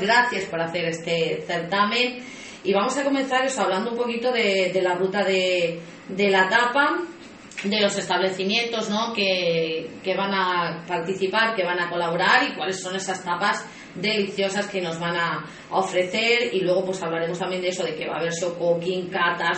[0.00, 2.24] Gracias por hacer este certamen.
[2.64, 6.98] Y vamos a comenzar eso, hablando un poquito de, la ruta de, la tapa,
[7.64, 9.12] de los establecimientos ¿no?
[9.12, 14.66] que, que van a participar, que van a colaborar y cuáles son esas tapas deliciosas
[14.68, 16.54] que nos van a ofrecer.
[16.54, 19.10] Y luego pues hablaremos también de eso, de que va a haber show cooking,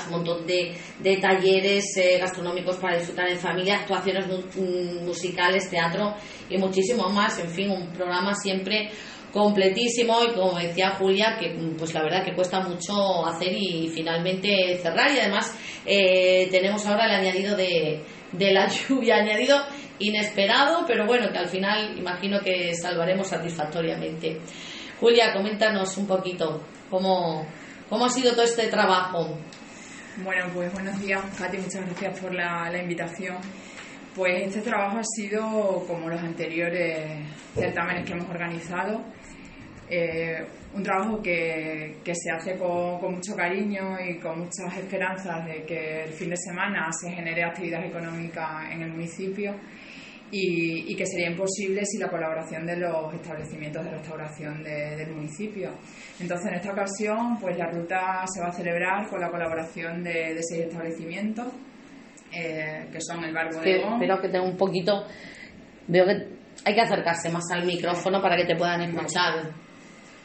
[0.06, 4.26] un montón de, de talleres eh, gastronómicos para disfrutar en familia, actuaciones
[5.02, 6.14] musicales, teatro
[6.48, 8.90] y muchísimo más, en fin, un programa siempre
[9.32, 14.78] completísimo y como decía Julia que pues la verdad que cuesta mucho hacer y finalmente
[14.82, 15.10] cerrar.
[15.12, 18.02] Y además eh, tenemos ahora el añadido de,
[18.32, 19.62] de la lluvia añadido
[19.98, 24.40] inesperado pero bueno que al final imagino que salvaremos satisfactoriamente.
[24.98, 27.46] Julia coméntanos un poquito cómo,
[27.88, 29.38] cómo ha sido todo este trabajo
[30.22, 33.38] bueno pues buenos días Katy muchas gracias por la, la invitación
[34.14, 39.04] pues este trabajo ha sido como los anteriores certámenes que hemos organizado
[39.92, 46.04] eh, un trabajo que, se hace con, mucho cariño y con muchas esperanzas de que
[46.04, 49.56] el fin de semana se genere actividad económica en el municipio
[50.30, 55.72] y, y que sería imposible sin la colaboración de los establecimientos de restauración del municipio.
[56.20, 60.34] Entonces, en esta ocasión, pues la ruta se va a celebrar con la colaboración de,
[60.34, 61.48] de seis establecimientos,
[62.32, 63.94] eh, que son el Bar Bodegón.
[63.94, 65.06] Espero que tenga un poquito...
[65.86, 66.28] Veo que
[66.64, 69.50] hay que acercarse más al micrófono para que te puedan escuchar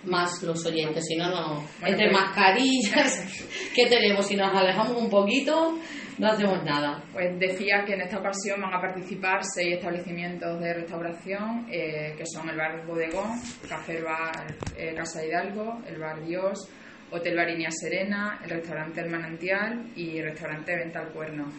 [0.04, 1.64] más los oyentes, si no, no.
[1.84, 5.78] Entre pues- mascarillas que tenemos, si nos alejamos un poquito,
[6.18, 7.04] no hacemos nada.
[7.12, 12.24] Pues decía que en esta ocasión van a participar seis establecimientos de restauración, eh, que
[12.26, 13.32] son el Bar Bodegón,
[13.68, 14.46] Café Bar
[14.78, 16.70] eh, Casa Hidalgo, el Bar Dios,
[17.16, 21.52] Hotel Bariña Serena, el restaurante El Manantial y el restaurante Venta al Cuerno.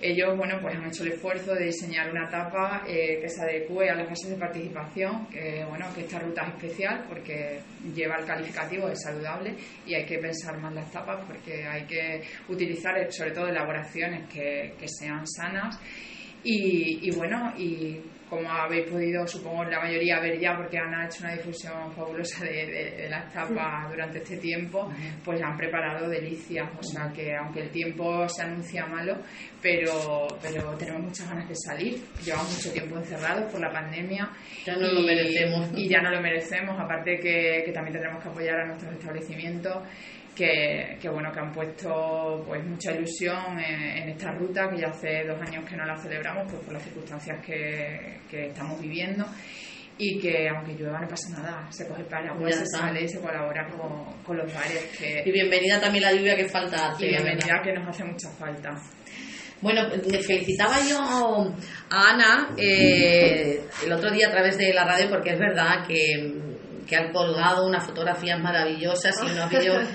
[0.00, 3.90] Ellos, bueno, pues han hecho el esfuerzo de diseñar una etapa eh, que se adecue
[3.90, 7.60] a las fases de participación, que, bueno, que esta ruta es especial porque
[7.94, 9.54] lleva el calificativo de saludable
[9.86, 14.72] y hay que pensar más las tapas porque hay que utilizar, sobre todo, elaboraciones que,
[14.86, 15.78] sean sanas
[16.44, 21.24] y bueno, y como habéis podido, supongo, la mayoría ver ya, porque Ana ha hecho
[21.24, 22.66] una difusión fabulosa de,
[22.96, 24.90] de, las tapas durante este tiempo,
[25.24, 26.68] pues han preparado delicias.
[26.78, 29.16] O sea que, aunque el tiempo se anuncia malo,
[29.62, 32.00] pero, pero tenemos muchas ganas de salir.
[32.24, 34.30] Llevamos mucho tiempo encerrados por la pandemia.
[34.64, 35.70] Ya no lo merecemos.
[35.74, 39.82] Y ya no lo merecemos, aparte que, que también tenemos que apoyar a nuestros establecimientos
[40.38, 45.40] que, bueno, que han puesto pues mucha ilusión en, esta ruta, que ya hace dos
[45.40, 49.26] años que no la celebramos pues por las circunstancias que, que estamos viviendo
[49.98, 53.20] y que aunque llueva no pasa nada, se coge el paraguas, se sale y se
[53.20, 54.84] colabora con, con los bares.
[54.96, 56.94] Que, y bienvenida también la lluvia que falta.
[57.00, 58.70] y bienvenida que nos hace mucha falta.
[59.60, 59.90] Bueno,
[60.24, 65.38] felicitaba yo a Ana eh, el otro día a través de la radio porque es
[65.40, 66.47] verdad que
[66.88, 69.86] que han colgado unas fotografías maravillosas y unos vídeos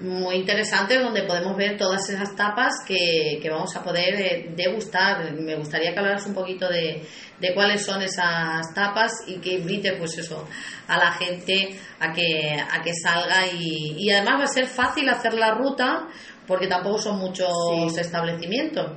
[0.00, 5.32] muy interesantes donde podemos ver todas esas tapas que, que vamos a poder eh, degustar.
[5.32, 7.02] Me gustaría que hablaras un poquito de,
[7.40, 10.46] de cuáles son esas tapas y que invite pues eso
[10.86, 15.08] a la gente a que, a que salga y, y además va a ser fácil
[15.08, 16.06] hacer la ruta
[16.46, 18.92] porque tampoco son muchos establecimientos.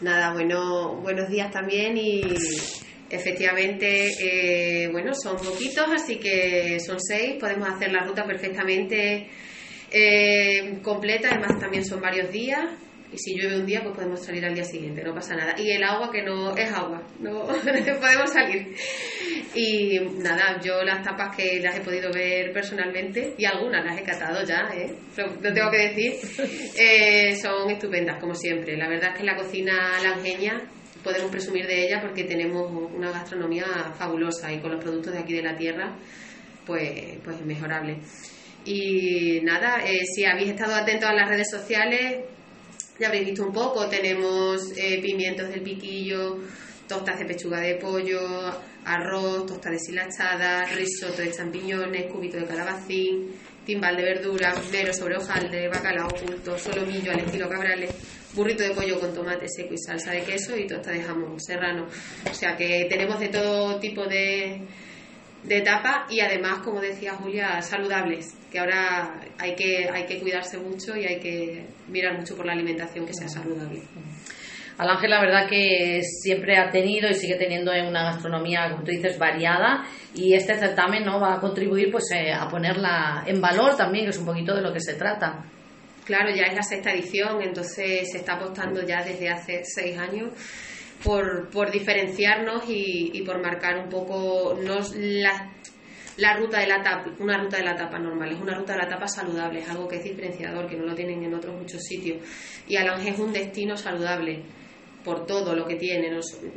[0.00, 2.22] Nada, bueno, buenos días también y
[3.08, 9.28] Efectivamente, eh, bueno, son poquitos, así que son seis, podemos hacer la ruta perfectamente
[9.90, 12.64] eh, completa, además también son varios días,
[13.12, 15.54] y si llueve un día, pues podemos salir al día siguiente, no pasa nada.
[15.56, 17.44] Y el agua que no es agua, no
[18.00, 18.74] podemos salir.
[19.54, 24.02] Y nada, yo las tapas que las he podido ver personalmente, y algunas las he
[24.02, 24.92] catado ya, ¿eh?
[25.16, 26.14] lo tengo que decir,
[26.76, 28.76] eh, son estupendas, como siempre.
[28.76, 30.68] La verdad es que la cocina langeña
[31.06, 33.64] podemos presumir de ella porque tenemos una gastronomía
[33.96, 35.96] fabulosa y con los productos de aquí de la tierra,
[36.66, 37.98] pues, pues mejorable.
[38.64, 42.24] Y nada, eh, si habéis estado atentos a las redes sociales,
[42.98, 46.38] ya habréis visto un poco, tenemos eh, pimientos del piquillo,
[46.88, 48.20] tostas de pechuga de pollo,
[48.84, 53.30] arroz, tostas deshilachadas, risotto de champiñones, cubito de calabacín,
[53.66, 55.16] timbal de verdura, mero sobre
[55.50, 57.90] de bacalao oculto, solomillo al estilo cabrales,
[58.32, 61.86] burrito de pollo con tomate seco y salsa de queso y tosta de jamón serrano.
[62.30, 64.62] O sea que tenemos de todo tipo de,
[65.42, 65.64] de
[66.10, 71.04] y además, como decía Julia, saludables, que ahora hay que, hay que cuidarse mucho y
[71.04, 73.82] hay que mirar mucho por la alimentación que sea saludable.
[74.78, 78.90] Al Ángel, la verdad que siempre ha tenido y sigue teniendo una gastronomía, como tú
[78.90, 79.84] dices, variada
[80.14, 84.10] y este certamen no va a contribuir pues eh, a ponerla en valor también, que
[84.10, 85.44] es un poquito de lo que se trata.
[86.04, 90.30] Claro, ya es la sexta edición, entonces se está apostando ya desde hace seis años
[91.02, 95.42] por, por diferenciarnos y, y, por marcar un poco no las
[96.16, 98.78] la ruta de la tapa, una ruta de la tapa normal, es una ruta de
[98.78, 101.82] la tapa saludable, es algo que es diferenciador, que no lo tienen en otros muchos
[101.82, 102.18] sitios.
[102.66, 104.42] Y Alange es un destino saludable
[105.06, 106.10] por todo lo que tiene,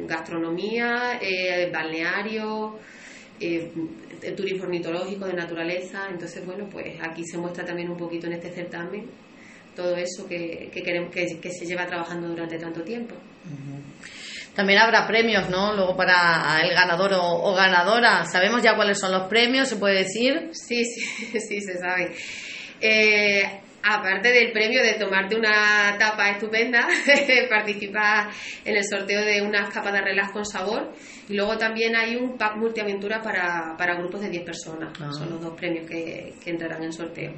[0.08, 2.80] gastronomía, eh, balneario,
[3.40, 3.72] eh,
[4.36, 6.08] turismo ornitológico, de naturaleza.
[6.10, 9.06] Entonces, bueno, pues aquí se muestra también un poquito en este certamen
[9.76, 13.16] todo eso que, queremos que, se lleva trabajando durante tanto tiempo.
[14.56, 15.74] También habrá premios, ¿no?
[15.76, 18.26] Luego para el ganador o, ganadora.
[18.26, 19.70] ¿Sabemos ya cuáles son los premios?
[19.70, 20.50] ¿Se puede decir?
[20.54, 22.16] Sí, sí, sí, se sabe.
[22.82, 26.88] Eh, aparte del premio de tomarte una tapa estupenda,
[27.50, 28.36] participas
[28.66, 30.94] en el sorteo de unas capas de relax con sabor.
[31.28, 34.94] Y luego también hay un pack multiaventura para, para grupos de 10 personas.
[35.00, 35.12] Ah.
[35.12, 37.34] Son los dos premios que, que entrarán en sorteo.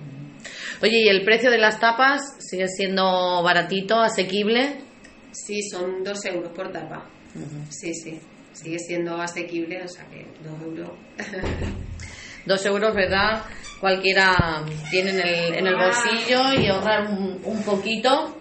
[0.81, 4.77] Oye, ¿y el precio de las tapas sigue siendo baratito, asequible?
[5.31, 7.07] Sí, son dos euros por tapa.
[7.69, 8.19] Sí, sí.
[8.53, 10.89] Sigue siendo asequible, o sea que dos euros.
[12.45, 13.43] dos euros, ¿verdad?
[13.79, 18.37] Cualquiera tiene en el, en el bolsillo y ahorrar un, poquito.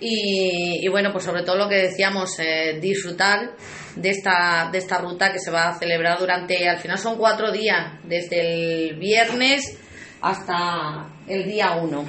[0.00, 3.52] Y, bueno, pues sobre todo lo que decíamos, eh, disfrutar
[3.96, 7.52] de esta, de esta ruta que se va a celebrar durante, al final son cuatro
[7.52, 9.78] días, desde el viernes
[10.20, 12.04] hasta el día 1.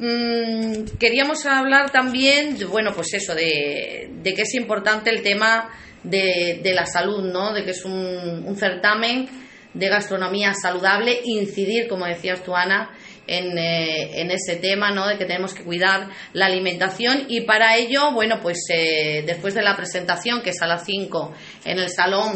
[0.00, 5.68] Mm, queríamos hablar también, bueno, pues eso, de, que es importante el tema
[6.02, 7.52] de, la salud, ¿no?
[7.52, 9.28] De que es un, certamen
[9.74, 12.90] de gastronomía saludable, incidir, como decías tú, Ana,
[13.26, 15.06] en, eh, en, ese tema, ¿no?
[15.06, 19.62] De que tenemos que cuidar la alimentación y para ello, bueno, pues eh, después de
[19.62, 21.32] la presentación, que es a las 5
[21.64, 22.32] en el salón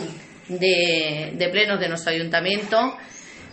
[0.49, 2.97] de, de plenos de nuestro ayuntamiento,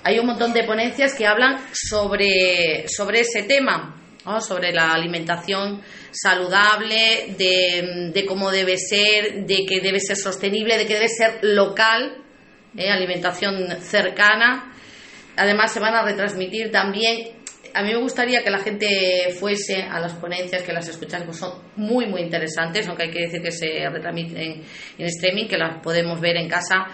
[0.04, 4.02] hay un montón de ponencias que hablan sobre, sobre ese tema,
[4.40, 5.82] sobre la alimentación
[6.12, 12.18] saludable, de, cómo debe ser, de que debe ser sostenible, de que debe ser local,
[12.76, 12.90] ¿eh?
[12.90, 14.74] alimentación cercana.
[15.38, 17.40] Además se van a retransmitir también.
[17.74, 21.34] A mí me gustaría que la gente fuese a las ponencias, que las escuchan, que
[21.34, 24.64] son muy, muy interesantes, aunque hay que decir que se retransmiten
[24.98, 26.88] en streaming, que las podemos ver en casa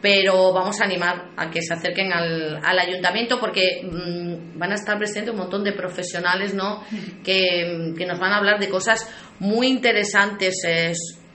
[0.00, 4.74] pero vamos a animar a que se acerquen al, al ayuntamiento porque mm, van a
[4.74, 6.84] estar presentes un montón de profesionales ¿no?
[7.24, 9.08] que, nos van a hablar de cosas
[9.40, 10.54] muy interesantes.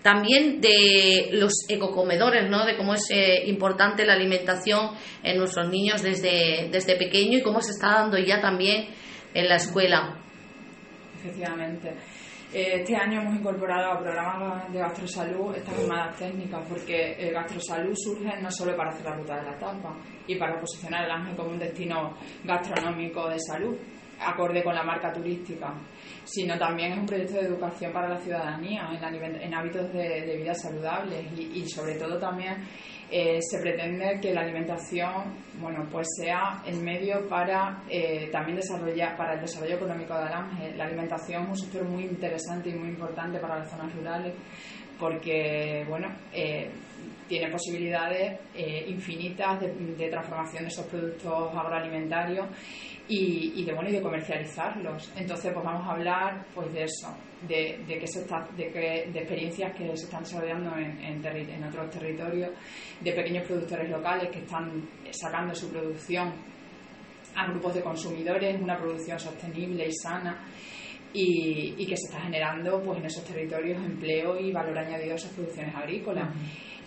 [0.03, 2.65] También de los ecocomedores, ¿no?
[2.65, 4.91] de cómo es eh, importante la alimentación
[5.23, 8.89] en nuestros niños desde, desde pequeño y cómo se está dando ya también
[9.33, 10.19] en la escuela.
[11.15, 11.95] Efectivamente.
[12.53, 17.95] Eh, este año hemos incorporado a programas de gastrosalud estas jornadas técnicas porque el gastrosalud
[17.95, 19.95] surge no solo para hacer la ruta de la tapa
[20.27, 23.75] y para posicionar el Ángel como un destino gastronómico de salud,
[24.19, 25.73] acorde con la marca turística,
[26.23, 31.25] sino también es un proyecto de educación para la ciudadanía en, hábitos de, vida saludables
[31.38, 32.63] y sobre todo también
[33.15, 39.15] eh, se pretende que la alimentación bueno, pues sea el medio para eh, también desarrollar,
[39.15, 40.75] para el desarrollo económico de Alange.
[40.75, 44.33] La alimentación es un sector muy interesante y muy importante para las zonas rurales
[45.00, 46.71] porque bueno, eh,
[47.33, 48.39] tiene posibilidades
[48.88, 52.45] infinitas de, transformación de esos productos agroalimentarios
[53.07, 55.12] y, de bueno y de comercializarlos.
[55.18, 57.07] Entonces, pues vamos a hablar pues de eso,
[57.47, 61.89] de, de, que se está, de, que, de experiencias que se están desarrollando en, otros
[61.89, 62.51] territorios,
[63.01, 66.31] de pequeños productores locales que están sacando su producción
[67.36, 70.46] a grupos de consumidores, una producción sostenible y sana.
[71.15, 75.31] Y que se está generando pues en esos territorios empleo y valor añadido a esas
[75.31, 76.29] producciones agrícolas.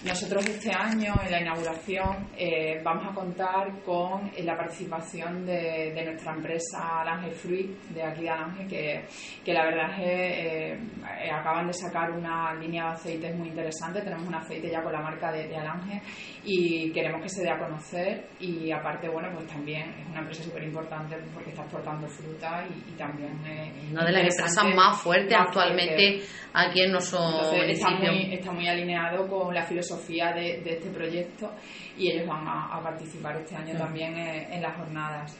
[0.04, 6.34] Nosotros este año, en la inauguración, eh, vamos a contar con la participación de, nuestra
[6.34, 9.04] empresa Alange Fruit, de aquí de Alange, que,
[9.44, 14.02] que la verdad es que eh, acaban de sacar una línea de aceites muy interesante.
[14.02, 16.02] Tenemos un aceite ya con la marca de, de Alange
[16.44, 18.28] y queremos que se dé a conocer.
[18.38, 22.92] Y aparte, bueno, pues también es una empresa súper importante porque está exportando fruta y,
[22.92, 23.32] también.
[23.92, 26.20] una de las empresas más fuertes actualmente
[26.52, 27.18] aquí en nuestro
[27.66, 31.52] Está muy, está muy alineado con la filosofía filosofía de, este proyecto
[31.97, 35.37] y ellos van a, participar este año también en, las jornadas.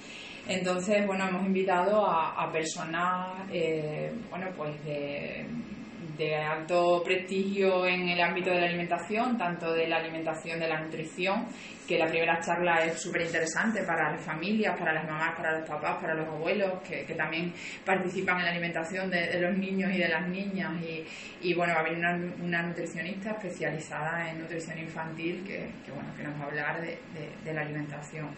[0.49, 5.47] Entonces, bueno, hemos invitado a, personas, eh, bueno, pues de
[6.16, 10.80] de alto prestigio en el ámbito de la alimentación, tanto de la alimentación, de la
[10.80, 11.46] nutrición,
[11.87, 15.68] que la primera charla es súper interesante para las familias, para las mamás, para los
[15.68, 17.52] papás, para los abuelos, que, también
[17.85, 20.73] participan en la alimentación de, los niños y de las niñas.
[21.40, 26.38] Y, bueno, va a haber una, nutricionista especializada en nutrición infantil que, bueno, que nos
[26.40, 28.30] va a hablar de la alimentación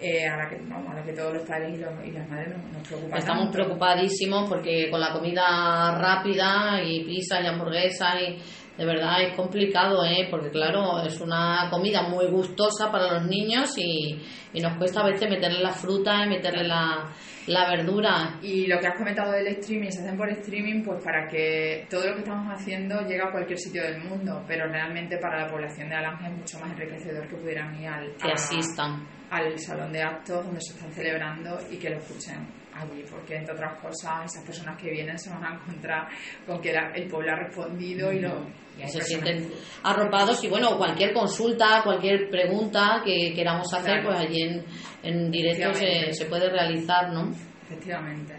[0.00, 2.54] eh, a, la que, a la que todos los padres y, los, y las madres
[2.72, 3.18] nos, preocupan.
[3.18, 8.38] Estamos preocupadísimos porque con la comida rápida y pizza y hamburguesa y
[8.76, 10.28] de verdad es complicado, ¿eh?
[10.30, 14.20] porque claro, es una comida muy gustosa para los niños y,
[14.52, 17.10] y nos cuesta a veces meterle la fruta y meterle la,
[17.46, 18.38] la verdura.
[18.42, 22.06] Y lo que has comentado del streaming, se hacen por streaming pues para que todo
[22.06, 25.88] lo que estamos haciendo llegue a cualquier sitio del mundo, pero realmente para la población
[25.88, 29.15] de Alange es mucho más enriquecedor que pudieran ir al, que asistan.
[29.30, 33.54] Al salón de actos donde se están celebrando y que lo escuchen allí, porque entre
[33.54, 36.08] otras cosas esas personas que vienen se van a encontrar
[36.46, 38.46] con que el pueblo ha respondido y lo
[38.84, 39.50] se sienten
[39.82, 44.64] arropados y bueno, cualquier consulta, cualquier pregunta que queramos hacer, pues allí en,
[45.02, 47.30] en directo se, se, puede realizar, ¿no?
[47.64, 48.34] Efectivamente.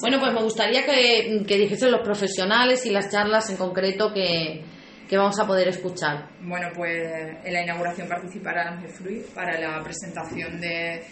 [0.00, 4.64] bueno, pues me gustaría que, que dijesen los profesionales y las charlas en concreto que,
[5.08, 6.28] que vamos a poder escuchar.
[6.42, 11.02] Bueno, pues en la inauguración participará Ángel Fruit para la presentación de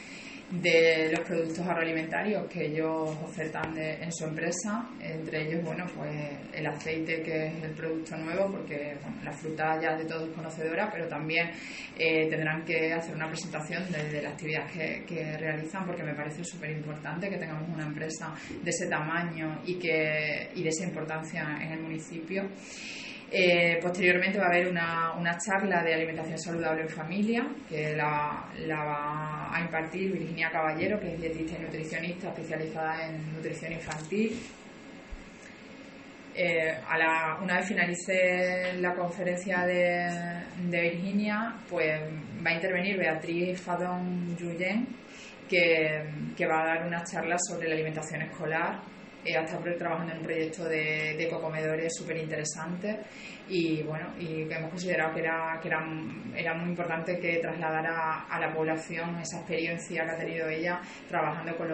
[0.51, 6.13] de los productos agroalimentarios que ellos ofertan en su empresa, entre ellos, bueno, pues
[6.53, 10.89] el aceite que es el producto nuevo, porque la fruta ya de todos es conocedora,
[10.93, 11.51] pero también
[11.99, 16.45] eh, tendrán que hacer una presentación de, la actividad que, que, realizan, porque me parece
[16.45, 21.59] súper importante que tengamos una empresa de ese tamaño y, que, y de esa importancia
[21.61, 22.49] en el municipio.
[23.31, 28.45] Eh, posteriormente va a haber una, una, charla de alimentación saludable en familia que la,
[28.59, 34.39] la, va a impartir Virginia Caballero, que es dietista y nutricionista especializada en nutrición infantil.
[36.37, 42.01] Eh, a la, una vez finalice la conferencia de, de, Virginia, pues
[42.47, 44.87] va a intervenir Beatriz Fadón Yuyen,
[45.49, 46.05] que,
[46.37, 48.96] que va a dar una charla sobre la alimentación escolar
[49.35, 53.01] ha estado trabajando en un proyecto de, de ecocomedores súper interesante
[53.49, 55.87] y bueno, y que hemos considerado que era, que era,
[56.35, 61.57] era muy importante que trasladara a la población esa experiencia que ha tenido ella trabajando
[61.57, 61.69] con,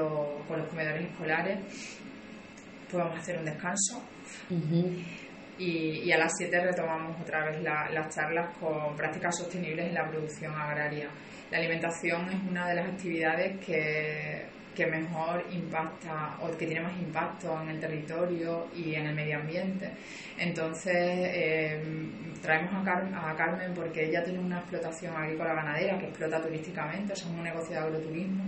[0.47, 1.59] con los comedores escolares.
[2.91, 4.03] Pues vamos a hacer un descanso.
[5.59, 10.09] y, y, a las 7 retomamos otra vez las charlas con prácticas sostenibles en la
[10.09, 11.09] producción agraria.
[11.51, 16.97] La alimentación es una de las actividades que que mejor impacta o que tiene más
[17.01, 19.91] impacto en el territorio y en el medio ambiente.
[20.39, 21.83] Entonces, eh,
[22.41, 27.43] traemos a, Carmen porque ella tiene una explotación agrícola ganadera que explota turísticamente, es un
[27.43, 28.45] negocio de agroturismo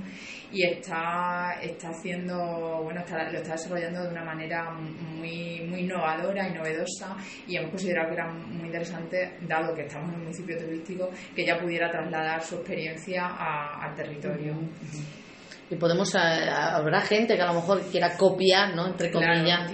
[0.50, 6.48] y está, está haciendo, bueno, está, lo está desarrollando de una manera muy, muy innovadora
[6.48, 7.16] y novedosa
[7.46, 11.42] y hemos considerado que era muy interesante, dado que estamos en un municipio turístico, que
[11.42, 14.54] ella pudiera trasladar su experiencia al territorio
[15.70, 19.72] y podemos eh, habrá gente que a lo mejor quiera copiar no entre comillas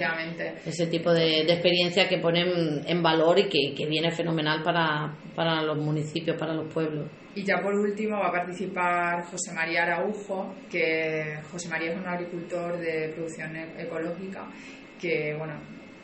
[0.64, 5.62] ese tipo de, experiencia que ponen en valor y que, que viene fenomenal para, para
[5.62, 7.08] los municipios para los pueblos.
[7.34, 12.06] Y ya por último va a participar José María Araujo que José María es un
[12.06, 14.48] agricultor de producción e-, ecológica
[15.00, 15.54] que bueno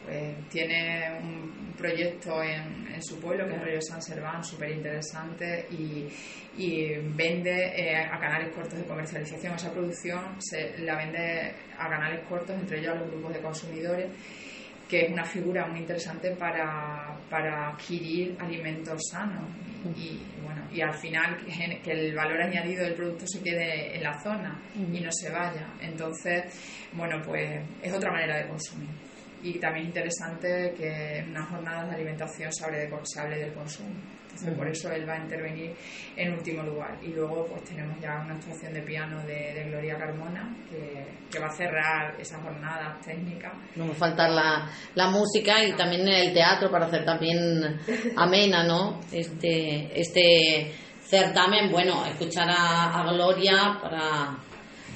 [0.05, 5.67] pues, tiene un proyecto en, en, su pueblo que es Río San Serván súper interesante
[5.71, 6.09] y,
[6.57, 9.55] y vende eh, a canales cortos de comercialización.
[9.55, 14.07] Esa producción se la vende a canales cortos, entre ellos a los grupos de consumidores,
[14.89, 19.45] que es una figura muy interesante para, para adquirir alimentos sanos
[19.97, 21.37] y, bueno, y al final
[21.83, 25.67] que el valor añadido del producto se quede en la zona y no se vaya.
[25.81, 26.45] Entonces,
[26.93, 29.06] bueno, pues es otra manera de consumir.
[29.47, 33.39] Y también es interesante que en unas jornadas de alimentación se hable, de, se hable
[33.39, 33.95] del consumo
[34.57, 35.75] por eso él va a intervenir
[36.17, 36.99] en último lugar.
[37.03, 41.57] Y luego pues tenemos ya una actuación de piano de, Gloria Carmona que, va a
[41.57, 43.53] cerrar esa jornada técnica.
[43.75, 47.79] No va a faltar la, la música y también el teatro para hacer también
[48.17, 49.01] amena, ¿no?
[49.13, 50.73] Este, este
[51.03, 54.39] certamen, bueno, escuchar a, Gloria para,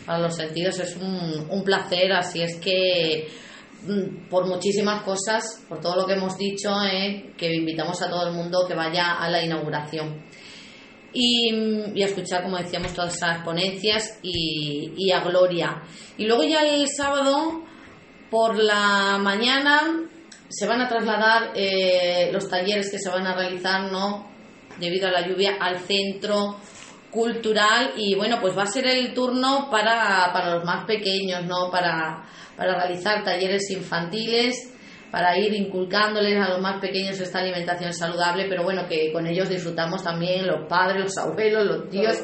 [0.07, 3.28] para los sentidos es un, un placer, así es que
[4.28, 8.34] por muchísimas cosas, por todo lo que hemos dicho, eh, que invitamos a todo el
[8.34, 10.22] mundo que vaya a la inauguración.
[11.12, 15.82] Y, mm, y a escuchar, como decíamos, todas esas ponencias y, a Gloria.
[16.16, 17.62] Y luego ya el sábado,
[18.30, 19.80] por la mañana,
[20.49, 24.30] se van a trasladar eh, los talleres que se van a realizar, ¿no?
[24.78, 26.56] Debido a la lluvia, al centro
[27.11, 31.71] cultural y bueno, pues va a ser el turno para, para los más pequeños, ¿no?
[31.71, 32.25] Para,
[32.57, 34.73] para realizar talleres infantiles,
[35.11, 39.49] para ir inculcándoles a los más pequeños esta alimentación saludable, pero bueno, que con ellos
[39.49, 42.17] disfrutamos también los padres, los abuelos, los tíos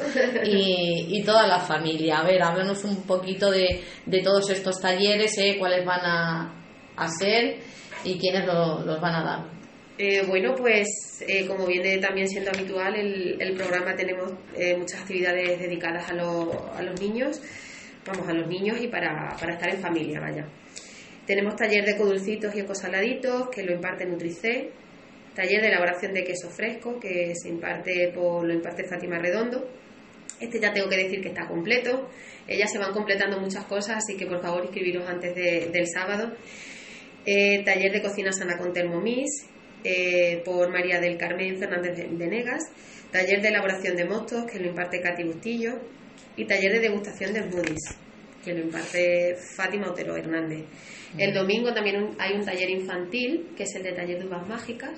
[0.45, 2.19] y, y toda la familia.
[2.19, 5.57] A ver, háblanos un poquito de, de todos estos talleres, ¿eh?
[5.59, 6.55] cuáles van a,
[6.97, 7.59] a ser
[8.05, 9.56] y quiénes los van a dar.
[9.99, 15.59] Eh, bueno, pues eh, como viene también siendo habitual, el, programa tenemos eh, muchas actividades
[15.59, 17.41] dedicadas a, a los niños
[18.07, 20.47] vamos, a los niños y para, para estar en familia, vaya.
[21.27, 24.71] Tenemos taller de codulcitos y ecosaladitos que lo imparte Nutrice.
[25.35, 29.69] taller de elaboración de queso fresco que se imparte por lo imparte Fátima Redondo.
[30.39, 32.09] Este ya tengo que decir que está completo.
[32.47, 36.33] Ellas se van completando muchas cosas, así que por favor inscribiros antes del sábado.
[37.25, 39.56] Taller de cocina sana con Thermomix
[39.89, 42.65] eh, por María del Carmen Fernández de, Negas.
[43.13, 45.79] Taller de elaboración de mostos que lo imparte Katy Bustillo.
[46.37, 47.97] Y taller de degustación de smoothies
[48.45, 50.65] que lo imparte Fátima Otero Hernández.
[51.19, 54.93] El domingo también hay un taller infantil, que es el de taller de uvas mágicas.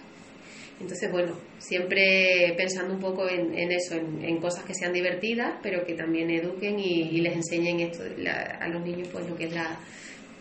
[0.81, 5.95] Entonces, bueno, siempre pensando un poco en, eso, en, cosas que sean divertidas, pero que
[5.95, 9.79] también eduquen y, les enseñen esto a los niños, pues lo que es la,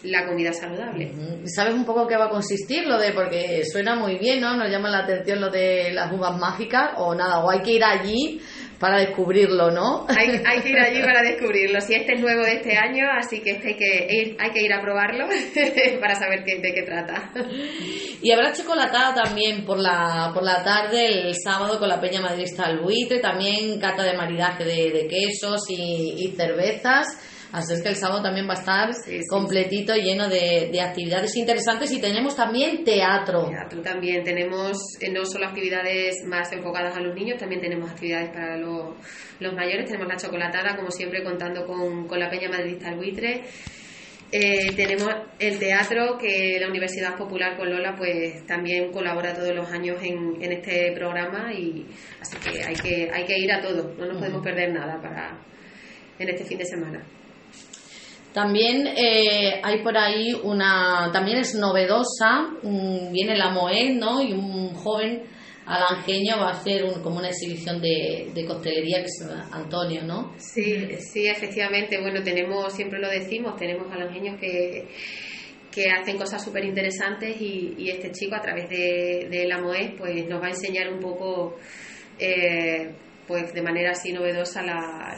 [0.03, 1.11] la comida saludable.
[1.45, 3.11] ¿Sabes un poco qué va a consistir lo de?
[3.11, 4.55] Porque suena muy bien, ¿no?
[4.55, 7.83] Nos llama la atención lo de las uvas mágicas o nada, o hay que ir
[7.83, 8.41] allí
[8.79, 10.05] para descubrirlo, ¿no?
[10.07, 11.81] Hay, hay, que ir allí para descubrirlo.
[11.81, 14.61] Si este es nuevo de este año, así que este hay que ir, hay que
[14.61, 15.25] ir a probarlo
[15.99, 17.31] para saber qué, de qué trata.
[18.21, 22.65] Y habrá chocolatada también por la, por la tarde, el sábado con la Peña Madridista
[22.65, 27.07] al Buitre, también cata de maridaje de, quesos y, y cervezas
[27.57, 28.91] Así es que el sábado también va a estar
[29.27, 33.49] completito, lleno de, actividades interesantes y tenemos también teatro.
[33.49, 34.23] Teatro también.
[34.23, 38.93] Tenemos eh, no solo actividades más enfocadas a los niños, también tenemos actividades para los,
[39.55, 39.87] mayores.
[39.87, 43.41] Tenemos la chocolatada, como siempre, contando con, la Peña Madridista al Buitre.
[44.31, 45.09] Eh, tenemos
[45.39, 50.43] el teatro que la Universidad Popular con Lola pues también colabora todos los años en,
[50.43, 51.87] en este programa y
[52.19, 55.39] así que hay que hay que ir a todo, no nos podemos perder nada para
[56.19, 57.01] en este fin de semana.
[58.37, 62.51] También eh, hay por ahí una, también es novedosa,
[63.11, 64.21] viene la Moed, ¿no?
[64.21, 65.23] Y un joven
[65.65, 70.35] alangeño va a hacer como una exhibición de, de costelería que es Antonio, ¿no?
[70.37, 71.99] Sí, sí, efectivamente.
[71.99, 74.87] Bueno, tenemos, siempre lo decimos, tenemos alangeños que
[75.71, 80.27] que hacen cosas súper interesantes y, este chico a través de, de la MOE pues
[80.27, 81.55] nos va a enseñar un poco
[82.19, 82.95] eh,
[83.27, 85.17] pues de manera así novedosa la,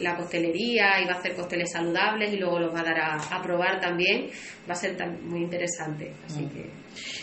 [0.00, 3.42] la costelería y va a hacer costeles saludables y luego los va a dar a,
[3.42, 4.30] probar también.
[4.68, 6.14] Va a ser muy interesante.
[6.24, 6.50] Así mm.
[6.50, 6.70] que...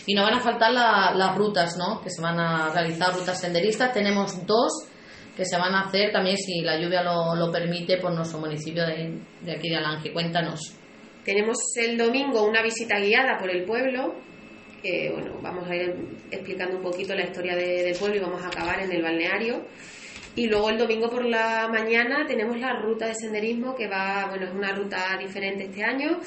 [0.06, 2.00] Y no van a faltar las rutas, ¿no?
[2.00, 3.92] Que se van a realizar rutas senderistas.
[3.92, 4.88] Tenemos dos
[5.36, 8.86] que se van a hacer también si la lluvia lo, lo permite por nuestro municipio
[8.86, 10.12] de, de aquí de Alange.
[10.12, 10.74] Cuéntanos.
[11.24, 14.14] Tenemos el domingo una visita guiada por el pueblo
[14.82, 15.94] que bueno, vamos a ir
[16.30, 19.66] explicando un poquito la historia del pueblo y vamos a acabar en el balneario.
[20.36, 24.46] Y luego el domingo por la mañana tenemos la ruta de senderismo que va, bueno,
[24.46, 26.20] es una ruta diferente este año.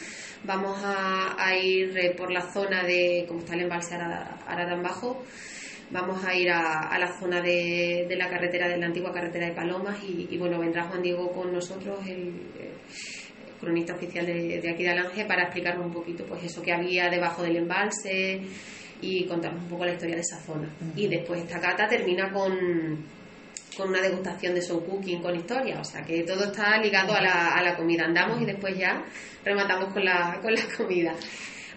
[0.43, 5.23] Vamos a, ir eh, por la zona de, como está el embalse Aradán Bajo,
[5.91, 9.97] vamos a ir a, la zona de, la carretera, de la antigua carretera de Palomas
[10.03, 12.33] y, bueno, vendrá Juan Diego con nosotros, el,
[13.59, 17.43] cronista oficial de, aquí de Alange, para explicarnos un poquito pues eso que había debajo
[17.43, 18.41] del embalse
[19.01, 20.67] y contarnos un poco la historia de esa zona.
[20.95, 23.05] Y después esta cata termina con
[23.75, 27.21] con una degustación de show cooking con historia, o sea que todo está ligado a
[27.21, 28.05] la, a la comida.
[28.05, 29.03] Andamos y después ya
[29.43, 31.15] rematamos con la, con la comida.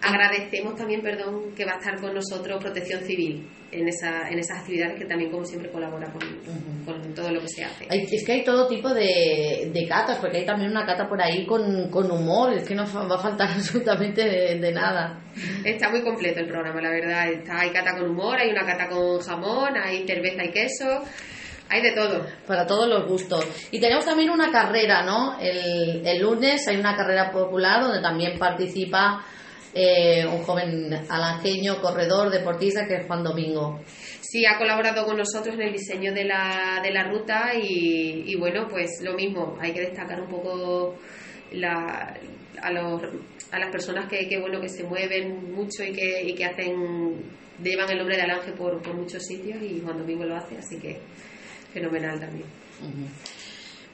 [0.01, 4.59] Agradecemos también, perdón, que va a estar con nosotros Protección Civil en, esa, en esas
[4.59, 6.21] actividades que también, como siempre, colabora con,
[6.85, 7.87] con todo lo que se hace.
[7.89, 11.45] es que hay todo tipo de, de, catas, porque hay también una cata por ahí
[11.45, 15.23] con, con humor, es que no va a faltar absolutamente de, de, nada.
[15.63, 17.31] Está muy completo el programa, la verdad.
[17.31, 21.03] Está, hay cata con humor, hay una cata con jamón, hay cerveza y queso
[21.69, 22.25] hay de todo.
[22.47, 23.45] Para todos los gustos.
[23.71, 25.37] Y tenemos también una carrera, ¿no?
[25.39, 29.25] El, el lunes hay una carrera popular donde también participa
[29.73, 33.81] eh, un joven alangeño, corredor, deportista, que es Juan Domingo.
[34.21, 38.35] Sí, ha colaborado con nosotros en el diseño de la, de la ruta y, y
[38.35, 40.95] bueno, pues lo mismo, hay que destacar un poco
[41.51, 42.17] la,
[42.61, 43.01] a, los,
[43.51, 47.31] a las personas que, que, bueno, que se mueven mucho y que, y que hacen,
[47.61, 50.79] llevan el nombre de Alange por, por muchos sitios y Juan Domingo lo hace, así
[50.79, 51.01] que
[51.75, 52.47] fenomenal también.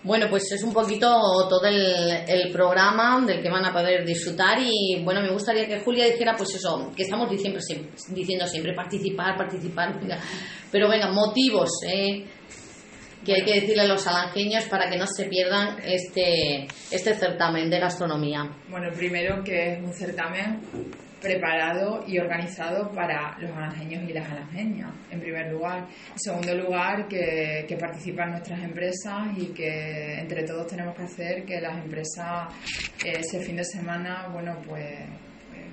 [0.03, 1.07] Bueno, pues es un poquito
[1.49, 6.05] todo el, programa del que van a poder disfrutar y bueno, me gustaría que Julia
[6.05, 9.99] dijera pues eso, que estamos diciendo siempre, diciendo siempre participar, participar,
[10.71, 12.25] pero venga, motivos eh,
[13.23, 17.69] que hay que decirle a los alangeños para que no se pierdan este, este certamen
[17.69, 18.49] de gastronomía.
[18.69, 20.61] Bueno, primero que es un certamen
[21.21, 25.87] preparado y organizado para los alangeños y las alangeñas, en primer lugar.
[26.11, 31.45] En segundo lugar, que, que, participan nuestras empresas y que entre todos tenemos que hacer
[31.45, 32.47] que las empresas
[33.05, 34.83] eh, ese fin de semana, bueno, pues,
[35.49, 35.65] pues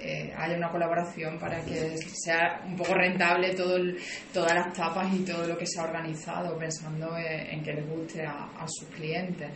[0.00, 3.76] eh, haya una colaboración para que sea un poco rentable todo
[4.32, 8.24] todas las tapas y todo lo que se ha organizado, pensando en, que les guste
[8.24, 9.50] a, sus clientes.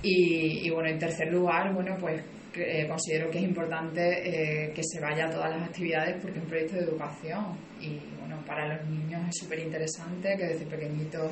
[0.00, 2.22] Y, y bueno, en tercer lugar, bueno, pues
[2.54, 6.44] eh, considero que es importante eh, que se vaya a todas las actividades porque es
[6.44, 7.56] un proyecto de educación.
[7.80, 11.30] Y bueno, para los niños es súper interesante que desde pequeñitos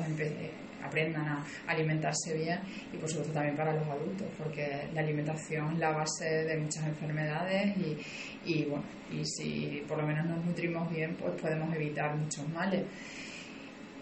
[0.83, 2.59] aprendan a alimentarse bien
[2.93, 6.85] y por supuesto también para los adultos porque la alimentación es la base de muchas
[6.85, 7.97] enfermedades y,
[8.45, 12.83] y bueno, y si por lo menos nos nutrimos bien pues podemos evitar muchos males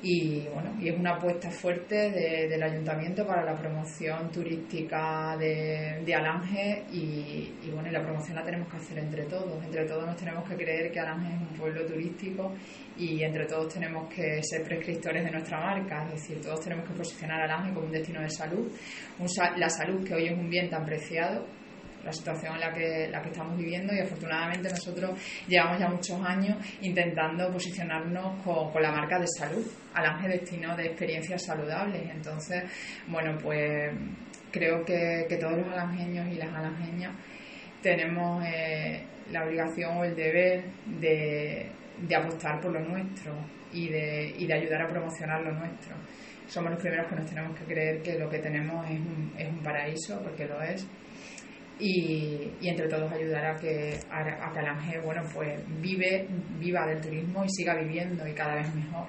[0.07, 2.11] y bueno y es una apuesta fuerte
[2.47, 8.43] del ayuntamiento para la promoción turística de, de Alange y, bueno y la promoción la
[8.43, 9.63] tenemos que hacer entre todos.
[9.63, 12.53] Entre todos nos tenemos que creer que Alange es un pueblo turístico
[12.95, 16.05] y entre todos tenemos que ser prescriptores de nuestra marca.
[16.05, 18.71] Es decir todos tenemos que posicionar a Alange como un destino de salud
[19.57, 21.47] la salud que hoy es un bien tan preciado
[22.05, 26.21] la situación en la que, la que estamos viviendo y afortunadamente nosotros llevamos ya muchos
[26.23, 32.03] años intentando posicionarnos con, la marca de salud, Alange Destino de Experiencias Saludables.
[32.11, 32.63] Entonces,
[33.07, 33.91] bueno, pues
[34.51, 37.13] creo que, todos los alangeños y las alangeñas
[37.81, 41.71] tenemos eh, la obligación o el deber de,
[42.15, 43.33] apostar por lo nuestro
[43.73, 45.95] y de, y de ayudar a promocionar lo nuestro
[46.47, 49.47] somos los primeros que nos tenemos que creer que lo que tenemos es un, es
[49.49, 50.87] un paraíso, porque lo es,
[51.79, 56.27] y, entre todos ayudar a que, a, a bueno, pues vive,
[56.59, 59.07] viva del turismo y siga viviendo y cada vez mejor.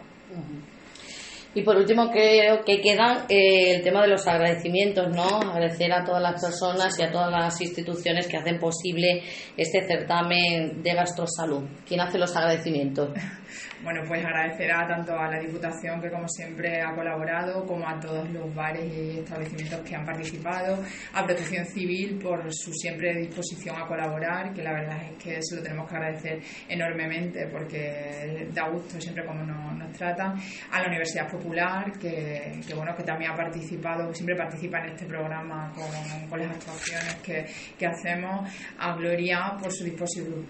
[1.56, 5.24] Y por último, creo que queda eh, el tema de los agradecimientos, ¿no?
[5.24, 9.22] Agradecer a todas las personas y a todas las instituciones que hacen posible
[9.56, 11.64] este certamen de gastrosalud.
[11.88, 13.08] ¿Quién hace los agradecimientos?
[13.86, 18.28] Bueno, pues agradecerá tanto a la Diputación que como siempre ha colaborado, como a todos
[18.30, 23.86] los bares y establecimientos que han participado, a Protección Civil por su siempre disposición a
[23.86, 29.00] colaborar, que la verdad es que se lo tenemos que agradecer enormemente porque da gusto
[29.00, 30.34] siempre como nos, nos tratan,
[30.72, 35.72] a la Universidad Popular, que, bueno, que también ha participado, siempre participa en este programa
[35.72, 37.46] con, con las actuaciones que,
[37.78, 39.86] que, hacemos, a Gloria por su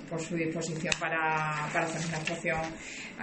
[0.08, 2.60] por su disposición para, para hacer una actuación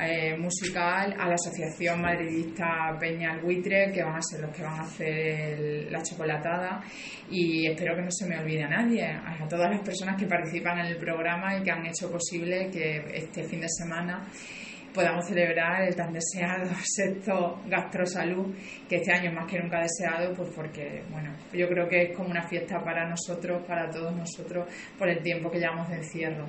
[0.06, 4.80] eh, musical a la Asociación Madridista Peña Buitre, que van a ser los que van
[4.80, 6.82] a hacer la chocolatada.
[7.30, 10.80] Y espero que no se me olvide a nadie, a todas las personas que participan
[10.80, 14.28] en el programa y que han hecho posible que este fin de semana
[14.94, 18.56] podamos celebrar el tan deseado sexto gastrosalud,
[18.88, 22.30] que este año más que nunca deseado, pues porque, bueno, yo creo que es como
[22.30, 26.46] una fiesta para nosotros, para todos nosotros, por el tiempo que llevamos de encierro.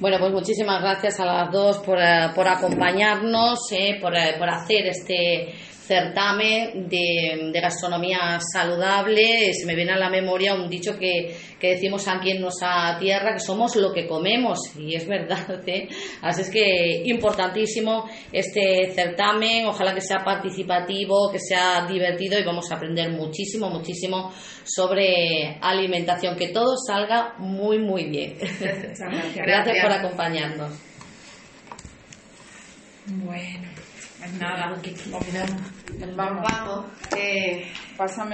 [0.00, 4.50] Bueno, pues muchísimas gracias a las dos por, eh, por acompañarnos, eh, por, eh, por
[4.50, 5.54] hacer este
[5.86, 9.52] certamen de, de, gastronomía saludable.
[9.52, 13.34] Se me viene a la memoria un dicho que, que, decimos aquí en nuestra tierra,
[13.34, 15.62] que somos lo que comemos, y es verdad.
[15.66, 15.88] ¿eh?
[16.22, 22.70] Así es que importantísimo este certamen, ojalá que sea participativo, que sea divertido y vamos
[22.70, 24.32] a aprender muchísimo, muchísimo
[24.64, 28.36] sobre alimentación, que todo salga muy, muy bien.
[28.38, 30.72] Gracias, gracias por acompañarnos.
[33.06, 33.73] Bueno.
[34.38, 34.80] Nada,
[36.16, 36.42] vamos.
[36.50, 36.86] Vamos.
[37.16, 38.32] Eh, pásame